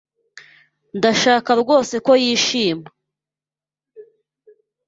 Ndashaka 0.97 1.49
rwose 1.61 1.95
ko 2.05 2.11
yishima. 2.23 2.87